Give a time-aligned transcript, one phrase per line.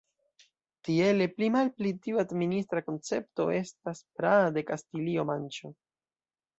[0.87, 5.77] Tiele pli malpli tiu administra koncepto estas praa de Kastilio-Manĉo.